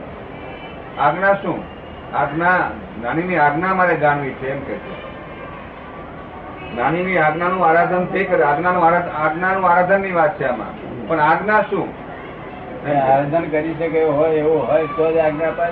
આજ્ઞા 1.00 1.36
શું? 1.36 1.64
આજ્ઞા 2.14 2.60
જ્ઞાનીની 2.98 3.38
આજ્ઞા 3.38 3.74
મારે 3.74 3.98
જાણવી 3.98 4.36
છે 4.42 4.52
એમ 4.52 4.60
કે 4.60 4.74
છે. 4.74 5.11
જ્ઞાનીની 6.72 7.18
આજ્ઞાનું 7.18 7.66
આરાધન 7.68 8.06
તે 8.06 8.24
કરે. 8.24 8.44
આજ્ઞાનું 8.44 9.70
આરાધનની 9.70 10.12
વાત 10.12 10.40
છે 10.40 10.46
આમાં. 10.46 10.74
પણ 11.08 11.20
આજ્ઞા 11.20 11.62
શું? 11.62 11.90
આરાધન 12.88 13.46
કરી 13.50 13.76
શકે 13.80 14.04
હોય 14.04 14.32
એવું 14.36 14.68
હોય 14.68 14.88
તો 14.98 15.12
જ 15.12 15.18
આજ્ઞા 15.18 15.48
અપાય. 15.48 15.72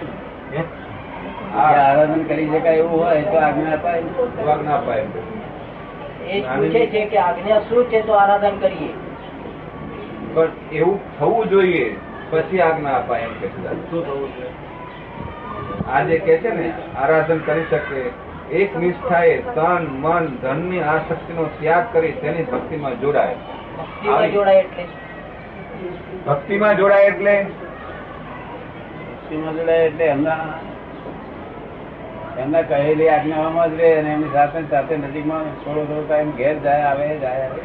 આરાધન 1.58 2.24
કરી 2.24 2.48
શકાય 2.48 2.76
એવું 2.76 3.06
હોય 3.06 3.22
તો 3.24 3.38
આજ્ઞા 3.38 3.74
અપાય. 3.74 4.02
ને. 4.02 4.52
આજ્ઞા 4.52 4.78
અપાય. 4.78 5.04
એ 6.30 6.42
પૂછે 6.42 6.86
છે 6.86 7.06
કે 7.06 7.18
આજ્ઞા 7.18 7.60
શું 7.60 7.84
છે 7.86 8.02
તો 8.02 8.14
આરાધન 8.14 8.56
કરીએ? 8.60 8.94
પણ 10.34 10.50
એવું 10.72 10.98
થવું 11.20 11.50
જોઈએ 11.50 11.86
પછી 12.30 12.62
આજ્ઞા 12.62 12.98
અપાય 12.98 13.22
એમ 13.24 13.34
કે 13.42 13.48
શું 13.92 14.02
થવું 14.06 14.30
છે 14.32 14.48
આજે 15.90 16.18
કે 16.20 16.38
છે 16.38 16.50
ને 16.50 16.74
આરાધન 16.98 17.40
કરી 17.46 17.66
શકે. 17.70 18.02
એક 18.52 18.78
નિષ્ઠાએ 18.78 19.38
તન 19.38 19.84
મન 20.02 20.26
ધનની 20.26 20.80
આસક્તિનો 20.80 21.44
ત્યાગ 21.44 21.86
કરી 21.94 22.12
તેની 22.12 22.44
ભક્તિમાં 22.44 23.02
જોડાય. 23.02 23.36
જોડાય 24.32 24.56
એટલે? 24.56 24.86
ભક્તિમાં 26.28 26.78
જોડાય 26.78 27.04
એટલે? 27.04 27.46
ભક્તિમાં 29.04 29.56
જોડાય 29.56 29.78
એટલે 29.78 30.06
એમના 30.06 30.46
એમના 32.38 32.62
કહેલી 32.62 33.10
આજ્ઞાઓમાં 33.10 33.72
જ 33.72 33.82
રહે 33.82 34.00
અને 34.00 34.14
એમની 34.14 34.30
સાથે 34.34 34.60
ને 34.60 34.68
સાથે 34.70 34.98
નજીકમાં 34.98 35.46
થોડો 35.66 35.86
થોડો 35.86 36.02
ટાઈમ 36.02 36.32
ઘેર 36.32 36.60
જાય 36.60 36.84
આવે 36.84 37.20
જાય 37.20 37.44
આવે. 37.44 37.62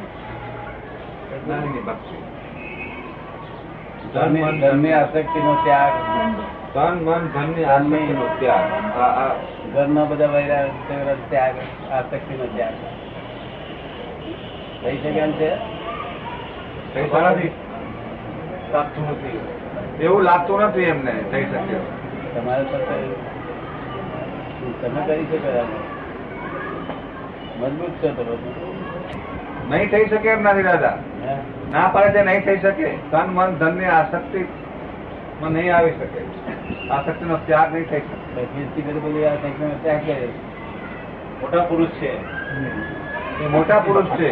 ધર્મની 4.61 4.93
આસક્તિનો 4.93 5.55
ત્યાગ. 5.65 5.93
તન 6.75 6.95
મન 7.05 7.29
ધનની 7.29 7.65
આસક્તિનો 7.65 8.27
ત્યાગ. 8.39 9.33
ઘરના 9.75 10.05
બધા 10.05 10.27
વૈરા 10.27 10.67
ત્યાગ 11.29 11.55
આસક્તિનો 11.93 12.45
ત્યાગ 12.45 12.73
થઈ 14.85 14.97
શકે 14.97 15.19
એમ 15.19 15.33
છે? 15.33 15.55
નથી. 19.11 19.41
એવું 20.01 20.23
લાગતું 20.23 20.61
નથી 20.61 20.83
એમને 20.83 21.15
થઈ 21.31 21.45
શકે. 21.45 21.77
તમારે 22.35 22.65
તમે 24.83 25.07
કરી 25.07 25.25
શકો. 25.25 25.79
મજબૂત 27.61 27.91
છો 27.91 28.09
તમે 28.09 29.77
નહીં 29.77 29.91
થઈ 29.91 30.07
શકે 30.07 30.29
એમ 30.29 30.43
નથી 30.43 30.63
દાદા. 30.63 30.99
ના 31.73 31.89
પાડે 31.89 32.09
તે 32.09 32.23
નહીં 32.23 32.45
થઈ 32.45 32.59
શકે. 32.59 32.89
તન 33.11 33.27
મન 33.27 33.51
ધનની 33.55 33.85
આસક્તિ 33.85 34.45
માં 35.41 35.53
નહીં 35.53 35.75
આવી 35.77 35.95
શકે. 35.99 36.21
આસક્તિનો 36.91 37.37
ત્યાગ 37.47 37.73
નહીં 37.75 37.87
થઈ 37.91 38.01
શકે. 38.01 38.45
સ્થિતિ 38.67 38.81
બધી 38.89 39.23
ત્યાગ 39.83 40.03
કરે 40.09 40.29
મોટા 41.41 41.65
પુરુષ 41.71 41.95
છે. 42.01 42.13
એ 43.43 43.49
મોટા 43.55 43.81
પુરુષ 43.87 44.11
છે. 44.19 44.31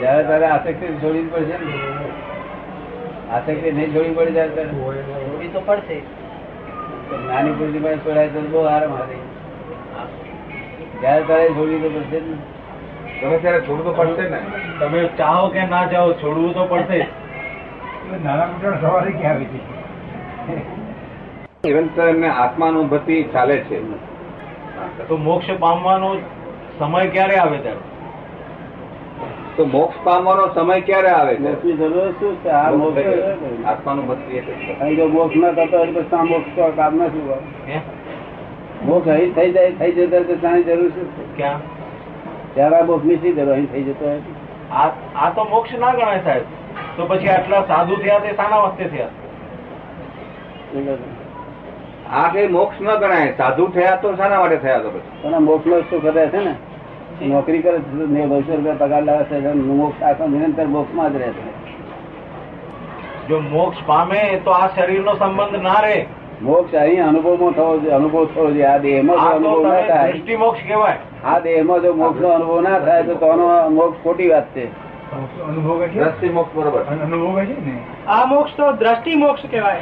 જયારે 0.00 0.22
તારે 0.30 0.46
આસક્તિ 0.46 0.86
જોડી 1.02 1.26
પડશે 1.32 1.56
ને 1.64 1.74
આસક્તિ 3.32 3.72
નહીં 3.72 3.92
જોડી 3.94 4.14
પડે 4.14 4.32
ત્યારે 4.32 4.54
તારે. 4.56 4.70
થોડી 5.26 5.52
તો 5.56 5.60
પડશે. 5.60 5.98
નાની 7.28 7.52
પુરુષની 7.52 7.84
પાસે 7.84 7.98
છોડાય 8.06 8.28
તો 8.28 8.40
બહુ 8.50 8.64
આરામ 8.72 8.92
આવે 9.00 9.16
જયારે 11.02 11.22
તારે 11.30 11.48
જોડી 11.60 11.80
તો 11.84 11.88
પડશે 11.96 12.18
ને. 12.26 12.36
તમે 13.20 13.38
ત્યારે 13.38 13.60
છોડવું 13.60 13.84
તો 13.84 13.92
પડશે 14.02 14.28
ને. 14.34 14.40
તમે 14.80 15.00
ચાહો 15.18 15.48
કે 15.56 15.66
ના 15.72 15.86
ચાહો 15.86 16.12
છોડવું 16.22 16.54
તો 16.54 16.64
પડશે 16.66 17.00
જ. 18.10 19.60
નિરંતર 21.64 22.08
એમને 22.08 22.28
આત્માનુભૂતિ 22.28 23.22
ચાલે 23.32 23.56
છે 23.58 23.80
તો 25.08 25.16
મોક્ષ 25.16 25.48
પામવાનો 25.58 26.16
સમય 26.78 27.06
ક્યારે 27.06 27.36
આવે 27.36 27.58
ત્યારે 27.58 27.80
તો 29.56 29.64
મોક્ષ 29.66 29.96
પામવાનો 30.04 30.44
સમય 30.54 30.80
ક્યારે 30.80 31.08
આવે 31.08 31.34
છે 31.34 31.40
મોક્ષની 31.40 31.72
જરૂર 31.72 32.12
શું 32.20 32.36
આ 32.50 32.70
મોક્ષ 32.70 32.94
તો 32.94 33.02
છે 33.02 33.12
ને. 33.50 33.64
આત્માનુભૂતિ 33.66 34.36
એટલે 34.36 34.54
જ 34.54 34.58
છે. 34.58 34.80
અહીં 34.80 34.96
જો 34.96 35.08
મોક્ષ 35.08 35.36
ના 35.36 35.52
થતો 35.52 35.78
હોય 35.78 35.92
તો 35.92 36.16
આ 36.16 36.24
મોક્ષ 36.24 36.54
તો 36.56 36.72
કામ 36.76 36.96
ના 36.96 37.06
શું 37.06 37.24
હોય? 37.26 37.80
મોક્ષ 38.84 39.08
અહીં 39.08 39.34
થઈ 39.34 39.52
જાય 39.52 39.72
થઈ 39.72 39.92
જતો 39.92 40.22
તો 40.22 40.34
શાની 40.40 40.62
જરૂર 40.62 40.90
છે 40.90 41.02
ક્યાં 41.36 41.60
ત્યારે 42.54 42.76
આ 42.76 42.84
મોક્ષની 42.84 43.16
જરૂર 43.32 43.52
અહીં 43.52 43.66
થઈ 43.66 43.82
જતો 43.82 44.06
આ 44.72 44.88
આ 45.16 45.30
તો 45.30 45.44
મોક્ષ 45.44 45.78
ના 45.78 45.92
ગણાય 45.92 46.24
સાહેબ 46.24 46.44
તો 47.00 47.08
પછી 47.10 47.32
આટલા 47.34 47.64
સાધુ 47.72 48.00
થયા 48.04 48.20
તે 48.20 48.30
સાના 48.38 48.62
વખતે 48.62 48.88
થયા? 48.94 49.12
આ 52.12 52.28
કઈ 52.32 52.48
મોક્ષ 52.48 52.80
ન 52.80 52.88
ગણાય. 53.02 53.32
સાધુ 53.36 53.68
થયા 53.76 54.00
તો 54.02 54.16
શાના 54.16 54.40
માટે 54.40 54.58
થયા 54.64 54.82
તો 54.86 54.90
પછી. 54.90 55.14
પણ 55.22 55.42
મોક્ષ 55.42 55.66
નો 55.66 55.80
શું 55.90 56.00
કરે 56.00 56.24
છે 56.34 56.40
ને. 56.44 56.54
નોકરી 57.22 57.62
કરે 57.62 57.78
છે 57.78 58.08
ને 58.14 58.26
બસો 58.26 58.52
રૂપિયા 58.56 58.74
પગાર 58.74 59.02
લાવે 59.02 59.24
છે 59.24 59.54
મોક્ષ 59.54 60.02
આખો 60.02 60.24
નિરંતર 60.26 60.66
મોક્ષમાં 60.66 61.12
જ 61.12 61.16
રહે 61.16 61.30
છે. 61.32 61.42
જો 63.28 63.40
મોક્ષ 63.40 63.78
પામે 63.86 64.20
તો 64.44 64.50
આ 64.50 64.68
શરીર 64.68 65.02
નો 65.08 65.14
સંબંધ 65.14 65.62
ના 65.62 65.80
રહે. 65.80 65.98
મોક્ષ 66.42 66.74
અહીં 66.74 67.02
અનુભવમાં 67.06 67.54
થવો 67.54 67.72
જોઈએ 67.78 67.94
અનુભવ 67.94 68.28
થવો 68.34 68.46
જોઈએ. 68.50 68.66
આ 68.66 68.78
દેહમાં 68.78 69.18
જો 69.18 69.28
અનુભવ 69.36 69.66
ના 69.66 69.82
થાય 69.88 70.38
મોક્ષ 70.38 70.62
કહેવાય. 70.68 70.98
આ 71.24 71.38
દેહમાં 71.40 71.82
જો 71.82 71.90
મોક્ષ 71.94 72.20
નો 72.20 72.28
અનુભવ 72.36 72.60
ના 72.60 72.78
થાય 72.78 73.02
તો 73.02 73.14
તોનો 73.14 73.70
મોક્ષ 73.70 74.02
ખોટી 74.02 74.28
વાત 74.28 74.54
છે. 74.54 74.89
દ્રષ્ટિ 75.10 76.28
મોક્ષ 76.28 76.56
બરોબર. 76.56 76.84
આ 78.08 78.24
મોક્ષ 78.24 78.56
તો 78.56 78.72
દ્રષ્ટિ 78.72 79.14
મોક્ષ 79.14 79.42
કહેવાય. 79.50 79.80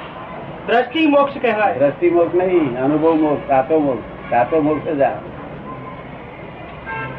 દ્રષ્ટિ 0.66 1.06
મોક્ષ 1.06 1.40
કહેવાય. 1.42 1.74
દ્રષ્ટિ 1.74 2.10
મોક્ષ 2.10 2.34
નહીં 2.34 2.78
અનુભવ 2.78 3.14
મોક્ષ 3.14 3.48
સાચો 3.48 3.78
મોક્ષ. 3.78 4.30
સાચો 4.30 4.60
મોક્ષ 4.60 4.88
જ 4.88 5.00
આ. 5.00 5.10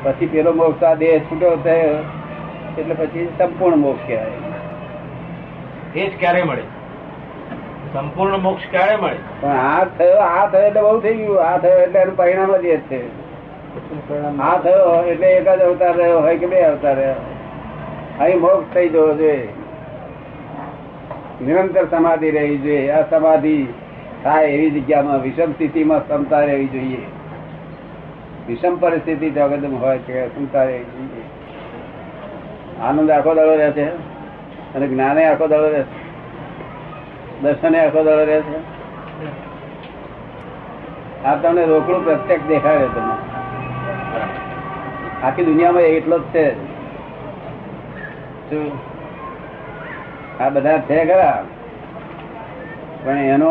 પછી 0.03 0.25
પેલો 0.25 0.53
મોક્ષ 0.53 0.83
આ 0.83 0.93
દેહ 0.93 1.19
છૂટો 1.19 1.55
થયો 1.55 2.03
એટલે 2.77 2.93
પછી 2.93 3.29
સંપૂર્ણ 3.37 3.75
મોક્ષ 3.75 4.07
કહેવાય. 4.07 4.27
એ 5.95 6.09
જ 6.09 6.19
ક્યારે 6.19 6.43
મળે? 6.43 6.61
સંપૂર્ણ 7.93 8.37
મોક્ષ 8.37 8.63
ક્યારે 8.71 8.95
મળે? 8.95 9.15
પણ 9.41 9.49
આ 9.49 9.83
થયો 9.83 10.19
આ 10.19 10.47
થયો 10.47 10.61
એટલે 10.61 10.81
બહુ 10.81 10.99
થઈ 10.99 11.15
ગયું. 11.15 11.45
આ 11.45 11.57
થયો 11.57 11.79
એટલે 11.79 11.99
એનું 11.99 12.17
પરિણામ 12.17 12.57
જ 12.57 12.65
એ 12.65 12.77
જ 12.77 12.79
છે. 12.79 13.01
આ 14.39 14.57
થયો 14.57 15.05
એટલે 15.07 15.27
એક 15.27 15.43
જ 15.43 15.61
અવતાર 15.61 15.93
રહ્યો 15.93 16.19
હોય 16.19 16.37
કે 16.37 16.45
બે 16.45 16.61
અવતાર 16.61 16.95
રહ્યો. 16.95 17.15
અહીં 18.19 18.41
મોક્ષ 18.41 18.73
થઈ 18.73 18.89
જવો 18.89 19.13
જોઈએ. 19.13 19.49
નિરંતર 21.45 21.85
સમાધિ 21.85 22.31
રહેવી 22.31 22.57
જોઈએ. 22.57 22.91
આ 22.91 23.01
સમાધિ 23.09 23.67
થાય 24.23 24.45
એવી 24.45 24.69
જગ્યામાં 24.69 25.21
વિષમ 25.21 25.51
સ્થિતિમાં 25.51 26.07
ક્ષમતા 26.07 26.39
રહેવી 26.39 26.67
જોઈએ. 26.67 26.97
વિષમ 28.47 28.75
પરિસ્થિતિ 28.75 29.29
જગતમાં 29.29 29.81
હોય 29.81 29.97
છે 29.97 30.27
ક્ષમતા 30.27 30.63
રહેવી 30.63 30.83
જોઈએ. 30.83 31.23
આનંદ 32.81 33.11
આખો 33.11 33.33
દળો 33.33 33.55
રહે 33.55 33.71
છે, 33.71 33.87
અને 34.75 34.87
જ્ઞાને 34.87 35.25
આખો 35.25 35.47
દળો 35.47 35.69
રહે 35.69 35.83
છે, 35.83 36.09
દર્શને 37.41 37.79
આખો 37.85 38.03
દળો 38.03 38.25
રહે 38.25 38.41
છે. 38.41 38.79
આ 41.25 41.35
તમને 41.35 41.65
રોકડું 41.65 42.05
પ્રત્યક્ષ 42.05 42.47
દેખાડે 42.47 42.85
તમે 42.85 43.15
આખી 45.23 45.45
દુનિયામાં 45.45 45.81
એટલો 45.81 46.19
જ 46.19 46.21
છે? 46.21 46.78
આ 50.39 50.49
બધા 50.49 50.77
છે 50.77 51.05
ખરા. 51.05 51.43
પણ 53.03 53.17
એનો 53.17 53.49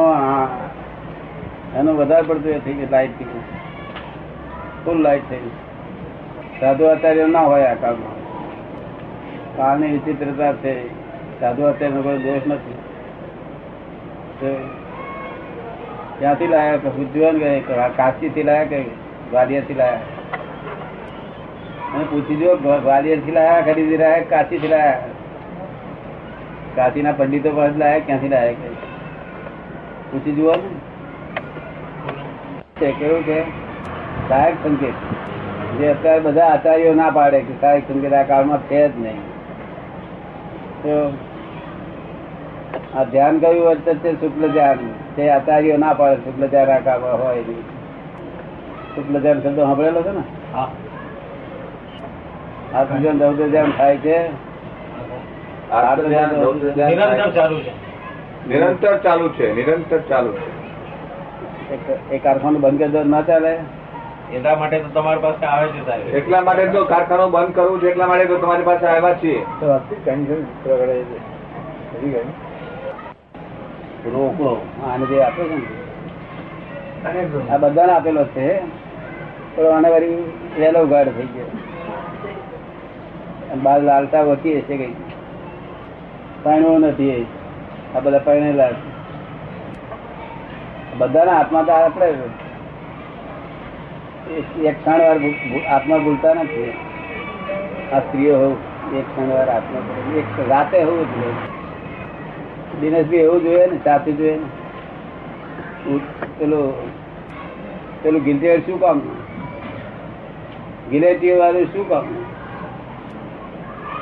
એનો 1.77 1.95
વધારે 1.95 2.23
પડતું 2.23 2.53
એ 2.53 2.59
થઈ 2.59 2.73
ગયું 2.73 2.91
લાઈટ 2.91 3.19
થઈ 3.19 3.25
ગયું 3.25 3.43
ફૂલ 4.85 5.03
લાઈટ 5.03 5.31
થઈ 5.31 5.51
સાધુ 6.61 6.85
આચાર્ય 6.85 7.27
ના 7.27 7.41
હોય 7.41 7.63
આ 7.63 7.75
કાળમાં. 7.75 8.17
કાળની 9.57 9.91
વિચિત્રતા 9.91 10.53
છે. 10.53 10.75
સાધુ 11.41 11.63
આચાર્યનો 11.63 12.03
કોઈ 12.03 12.19
દોષ 12.19 12.41
નથી. 12.47 12.75
ત્યાંથી 16.19 16.47
લાયા? 16.47 16.77
કે 16.77 16.89
ઉજ્જવન 16.89 17.39
ગયા 17.39 17.89
કાશી 17.89 18.29
થી 18.29 18.43
લાયા 18.43 18.65
કે 18.65 18.83
ગ્વાલિયરથી 19.31 19.75
લાયા? 19.75 20.01
પૂછી 22.05 22.37
જો 22.37 22.51
ગ્વાલિયરથી 22.57 23.33
લાયા, 23.33 23.61
ખરીદી 23.61 23.97
રહ્યા 23.97 24.27
કાશી 24.31 24.59
થી 24.59 24.69
લાયા? 24.69 24.99
કાશી 26.77 27.03
ના 27.03 27.13
પંડિતો 27.13 27.51
પાસે 27.51 27.79
લાયા, 27.79 28.05
ક્યાંથી 28.07 28.29
લાયા 28.29 28.75
પૂછી 30.13 30.33
જુઓ 30.33 30.55
ને. 30.57 30.69
કેવું 32.93 33.23
કે 33.27 33.39
સહાયક 34.29 34.55
સંકેત, 34.65 34.97
જે 35.79 35.87
અત્યારે 35.89 36.21
બધા 36.21 36.49
આચાર્યો 36.49 36.95
ના 36.95 37.11
પાડે 37.11 37.39
કે 37.41 37.53
સહાયક 37.61 37.85
સંકેત, 37.89 38.13
આ 38.13 38.23
કાળમાં 38.23 38.61
છે 38.69 38.83
જ 38.89 38.91
નહીં. 38.99 39.23
તો 40.83 40.95
આ 42.97 43.05
ધ્યાન 43.05 43.37
કયું 43.39 43.65
વર્ત 43.67 43.89
છે 44.05 44.11
શુક્લ 44.21 44.43
ધ્યાન, 44.49 44.81
તે 45.17 45.23
આચાર્યો 45.31 45.79
ના 45.79 45.95
પાડે, 45.95 46.17
શુક્લ 46.17 46.43
ધ્યાન 46.47 46.71
આ 46.71 46.79
કાળમાં 46.79 47.17
હોય 47.25 47.43
નહીં. 47.49 47.65
શુક્લ 48.95 49.15
ધ્યાન 49.21 49.41
શબ્દ 49.41 49.59
સાંભળેલો 49.61 50.01
છે 50.03 50.13
ને? 50.19 50.25
હા. 50.55 50.69
આ 52.75 52.85
પૂજન 52.85 53.19
ધ્યાન 53.51 53.73
થાય 53.77 53.97
છે 53.97 54.29
ધ્યાન 56.75 57.31
ચાલુ 57.31 57.61
છે. 57.61 57.71
નિરંતર 58.49 58.99
ચાલુ 58.99 59.29
છે 59.29 59.55
નિરંતર 59.55 59.99
ચાલુ 59.99 60.33
છે. 60.33 60.59
એક- 61.75 62.15
એક 62.15 62.23
કારખાનું 62.23 62.61
બંધ 62.61 62.79
કરી 62.79 62.89
દો 62.89 63.03
તો 63.03 63.09
ના 63.09 63.23
ચાલે? 63.23 63.59
એટલા 64.33 64.55
માટે 64.55 64.79
તો 64.79 64.89
તમારી 64.89 65.21
પાસે 65.21 65.47
આવે 65.47 65.69
છે 65.69 65.87
સાહેબ. 65.87 66.09
એટલા 66.09 66.41
માટે 66.41 66.67
તો 66.67 66.85
કારખાનું 66.85 67.31
બંધ 67.31 67.55
કરવું 67.55 67.81
છે 67.81 67.89
એટલા 67.89 68.07
માટે 68.07 68.25
તો 68.25 68.39
તમારી 68.39 68.63
પાસે 68.63 68.87
આવ્યા 68.87 69.15
છીએ? 69.15 69.47
રોકડો. 74.07 74.67
આને 74.87 75.07
જે 75.07 75.23
આપે 75.23 75.45
છે 75.45 75.55
ને 75.55 77.51
આ 77.51 77.57
બધાને 77.57 77.93
આપેલો 77.93 78.25
છે. 78.25 78.61
પણ 79.57 79.65
આને 79.65 79.91
વળી 79.91 80.33
વહેલો 80.59 80.81
ઉઘાડ 80.81 81.05
થઈ 81.05 81.23
ગયો. 81.23 81.58
બાર 83.63 83.81
લાલતા 83.83 84.23
વકી 84.23 84.59
હશે 84.59 84.77
કઈ 84.77 84.95
પાણો 86.43 86.79
નથી 86.79 87.27
આ 87.97 88.01
બધા 88.01 88.19
પરણેલા 88.19 88.71
બધાના 90.99 91.33
હાથમાં 91.33 91.67
તો 91.67 91.73
આપણે 91.73 92.09
એક 94.67 94.77
ક્ષણ 94.85 94.99
વાર 94.99 95.19
આત્મા 95.69 95.99
ભૂલતા 95.99 96.35
નથી. 96.35 96.73
આ 97.93 97.99
સ્ત્રીઓ 97.99 98.35
હોવ 98.39 98.53
એક 98.97 99.05
ક્ષણ 99.05 99.29
વાર 99.29 99.49
આત્મા. 99.49 99.81
એક 100.17 100.51
રાતે 100.51 100.83
હોવું 100.83 101.07
જોઈએ. 101.15 101.35
દિનેશભાઈ 102.81 103.19
એવું 103.19 103.43
જોઈએ 103.43 103.67
ને 103.67 103.79
સાથે 103.85 104.13
જોઈએ 104.13 104.37
ને. 104.37 104.47
પેલું 106.39 106.65
પેલું 108.03 108.23
ગિલ્ટેડ 108.23 108.61
શું 108.61 108.81
કામ? 108.81 109.01
ગિલેટીઓ 110.91 111.39
વાળું 111.39 111.65
શું 111.65 111.89
કામ? 111.89 112.05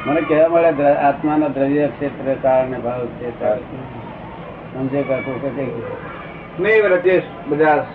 મને 0.06 0.20
કહેવા 0.20 0.48
મળે 0.48 0.94
આત્માના 0.94 1.48
દ્રવ્ય 1.48 1.86
ક્ષેત્ર 1.86 2.34
કારણે 2.42 2.78
ભાવ 2.78 3.06
છે 3.06 3.30
સમજે 4.74 5.02
કાકો 5.02 5.32
કે? 5.32 5.64
નહીં 6.62 7.02
જે 7.02 7.22
બધા 7.48 7.86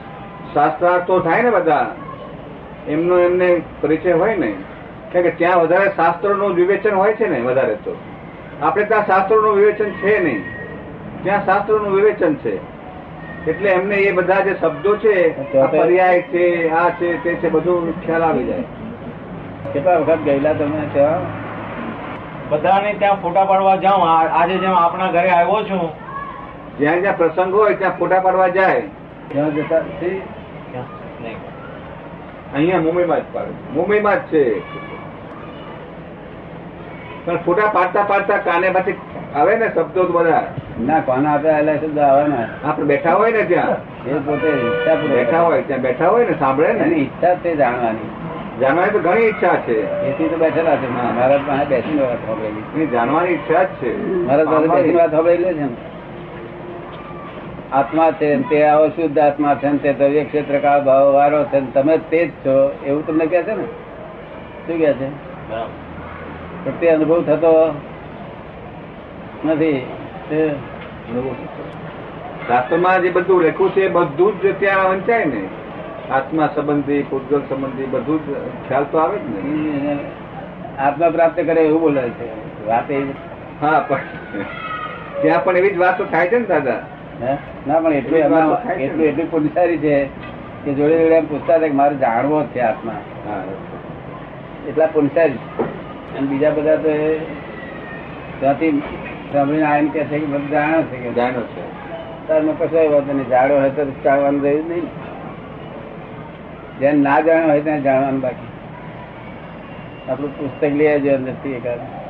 શાસ્ત્રાર્થો 0.53 1.19
થાય 1.19 1.41
ને 1.41 1.49
બધા 1.49 1.91
એમનો 2.87 3.19
એમને 3.19 3.61
પરિચય 3.81 4.11
હોય 4.11 4.35
ને 4.35 4.53
કારણ 5.13 5.23
કે 5.23 5.31
ત્યાં 5.31 5.59
વધારે 5.59 5.89
શાસ્ત્રોનું 5.89 6.55
વિવેચન 6.55 6.95
હોય 6.95 7.13
છે 7.13 7.27
ને 7.27 7.41
વધારે 7.41 7.75
તો. 7.75 7.97
આપણે 8.61 8.83
ત્યાં 8.83 9.05
શાસ્ત્રોનું 9.05 9.55
વિવેચન 9.55 9.89
છે 9.89 10.23
નહીં. 10.23 10.43
ત્યાં 11.23 11.45
શાસ્ત્રોનું 11.45 11.95
વિવેચન 11.95 12.35
છે. 12.35 12.59
એટલે 13.51 13.69
એમને 13.69 13.95
એ 13.95 14.11
બધા 14.11 14.39
જે 14.39 14.55
શબ્દો 14.61 14.97
છે 14.97 15.43
પર્યાય 15.53 16.21
છે 16.21 16.69
આ 16.69 16.89
છે 16.89 17.23
તે 17.23 17.33
છે 17.33 17.49
બધું 17.49 18.05
ખ્યાલ 18.05 18.23
આવી 18.23 18.43
જાય. 18.43 18.63
કેટલા 19.73 19.97
વખત 19.97 20.17
ગયેલા 20.25 20.53
તમે 20.53 20.87
ત્યાં? 20.93 21.40
બધાને 22.51 22.93
ત્યાં 22.93 23.21
ફોટા 23.21 23.45
પાડવા 23.45 23.75
જાઉં. 23.75 24.11
આજે 24.41 24.57
જેમ 24.57 24.73
આપણા 24.73 25.11
ઘરે 25.11 25.29
આવ્યો 25.29 25.63
છું. 25.63 25.89
જ્યાં 26.77 27.01
જ્યાં 27.01 27.17
પ્રસંગ 27.17 27.53
હોય 27.53 27.73
ત્યાં 27.73 27.97
ફોટા 27.97 28.19
પાડવા 28.19 28.47
જાય. 28.47 28.81
ત્યાં 29.27 29.55
જતા 29.55 29.77
અહીંયા 32.53 32.79
મુંબઈમાં 32.79 33.19
જ 33.19 33.23
પાડે. 33.33 33.73
મુંબઈમાં 33.73 34.15
જ 34.15 34.19
છે. 34.19 34.59
પણ 37.25 37.37
ફોટા 37.37 37.67
પાડતા 37.67 38.03
પાડતા 38.03 38.37
કાને 38.37 38.69
પાછી 38.69 38.97
આવે 39.35 39.55
ને 39.55 39.67
શબ્દો 39.69 40.03
બધા. 40.03 40.47
ના 40.79 40.99
કોને 40.99 41.29
આપે 41.29 41.49
એટલે 41.49 41.77
શબ્દ 41.77 41.99
આવે 41.99 42.27
ને? 42.27 42.47
આપણે 42.65 42.85
બેઠા 42.85 43.13
હોય 43.13 43.31
ને 43.31 43.43
ત્યાં. 43.43 43.69
એ 44.09 44.13
પોતે 44.13 44.47
ઈચ્છા 44.47 44.95
બેઠા 44.95 45.41
હોય 45.41 45.61
ત્યાં 45.61 45.81
બેઠા 45.81 46.07
હોય 46.07 46.25
ને 46.25 46.33
સાંભળે 46.33 46.67
એની 46.67 46.89
ને 46.89 46.95
ઈચ્છા 46.95 47.33
તે 47.33 47.55
જાણવાની. 47.55 48.09
જાણવાની 48.61 48.91
તો 48.91 48.99
ઘણી 48.99 49.21
ઈચ્છા 49.21 49.55
છે. 49.55 50.05
એથી 50.07 50.29
તો 50.29 50.37
બેઠેલા 50.37 50.75
છે. 50.75 50.89
મહારાજ 50.89 51.41
પાસે 51.47 51.65
બેસીને 51.65 52.01
વાત 52.01 52.17
સાંભળેલી 52.25 52.87
જાણવાની 52.87 53.29
ઈચ્છા 53.29 53.63
જ 53.63 53.67
છે. 53.67 53.91
મહારાજ 54.25 54.45
પાસે 54.45 54.67
બેસીને 54.67 54.95
વાત 54.95 55.11
સાંભળેલી 55.11 55.53
છે 55.53 55.91
આત્મા 57.71 58.11
છે 58.11 58.49
તે 58.49 58.63
આવો 58.63 58.87
શુદ્ધ 58.87 59.19
આત્મા 59.19 59.55
છે 59.55 59.77
તે 59.77 59.93
દ્રવ્ય 59.93 60.23
ક્ષેત્ર 60.23 60.59
કાળ 60.59 60.81
ભાવ 60.81 61.13
વારો 61.13 61.43
છે 61.43 61.59
તમે 61.73 61.97
તે 61.97 62.25
જ 62.27 62.29
છો. 62.29 62.55
એવું 62.85 63.07
તમને 63.07 63.25
કહે 63.25 63.43
છે 63.43 63.53
ને? 63.53 63.63
શું 64.67 64.77
કહે 64.77 64.93
છે. 64.93 65.07
પણ 66.63 66.71
તે 66.79 66.87
અનુભવ 66.87 67.21
થતો 67.21 67.75
નથી. 69.45 69.85
શાસ્ત્રમાં 72.47 73.01
જે 73.01 73.09
બધું 73.09 73.43
લખ્યું 73.43 73.71
છે 73.71 73.81
એ 73.81 73.87
બધું 73.87 74.41
જ 74.41 74.55
ત્યાં 74.59 74.89
વંચાય 74.89 75.25
ને. 75.25 75.60
આત્મા 76.09 76.47
સંબંધી 76.55 77.03
પૂતગલ 77.03 77.41
સંબંધી 77.49 77.85
બધું 77.85 78.19
જ 78.25 78.29
ખ્યાલ 78.67 78.83
તો 78.83 78.97
આવે 78.97 79.17
જ 79.17 79.23
ને. 79.29 79.97
આત્મા 80.77 81.09
પ્રાપ્ત 81.09 81.35
કરે 81.35 81.61
એવું 81.61 81.81
બોલે 81.81 82.01
છે. 82.01 82.27
વાત 82.67 82.91
એ 82.91 83.05
હા 83.61 83.79
પણ 83.79 84.01
ત્યાં 85.21 85.43
પણ 85.43 85.57
એવી 85.57 85.73
જ 85.73 85.77
વાતો 85.77 86.03
થાય 86.03 86.27
છે 86.27 86.37
ને 86.39 86.45
દાદા? 86.45 86.79
ના 87.67 87.79
પણ 87.79 87.93
એટલું 87.93 88.31
વાતો 88.31 88.71
એટલું 88.79 89.05
એટલું 89.05 89.31
પુનસારી 89.31 89.77
છે 89.77 90.09
કે 90.65 90.73
જોડે 90.73 90.97
જોડે 90.97 91.15
એમ 91.15 91.25
પૂછતા 91.25 91.55
હતા 91.55 91.67
કે 91.67 91.73
મારે 91.73 91.95
જાણવો 91.95 92.43
જ 92.43 92.47
છે 92.47 92.61
આત્મા. 92.61 92.99
એટલા 94.67 94.87
પુનસારી 94.87 95.39
અને 96.17 96.27
બીજા 96.27 96.49
બધા 96.49 96.75
તો 96.75 96.89
એ 96.89 97.19
ત્યાંથી 98.39 98.83
સાંભળીને 99.33 99.65
આવીને 99.65 99.89
કહે 99.89 100.03
છે 100.03 100.19
કે 100.19 100.25
બધું 100.25 100.49
જાણ્યો 100.49 100.83
છે 100.83 100.97
કે 100.97 101.13
જાણ્યો 101.13 101.41
છે. 101.41 101.61
તારમાં 102.27 102.57
કશો 102.57 102.77
વાંધો 102.91 103.13
નહીં. 103.13 103.29
જાણ્યો 103.29 103.59
હોય 103.59 103.69
તો 103.69 103.85
ચાલવાનું 104.03 104.43
રહ્યું 104.43 104.69
નહીં. 104.69 104.87
જેને 106.81 106.99
ના 107.01 107.21
જાણવા 107.21 107.51
હોય 107.51 107.63
ત્યાં 107.63 107.83
જાણવાનું 107.83 108.21
બાકી. 108.21 108.51
આપણું 110.07 110.37
પુસ્તક 110.37 110.63
લઈ 110.73 110.87
આવજો 110.87 111.17
નથી 111.17 111.55
એકાદ 111.55 112.00